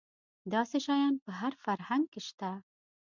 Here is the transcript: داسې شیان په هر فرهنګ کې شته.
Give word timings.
داسې 0.53 0.77
شیان 0.85 1.15
په 1.23 1.31
هر 1.39 1.53
فرهنګ 1.63 2.05
کې 2.13 2.21
شته. 2.27 2.51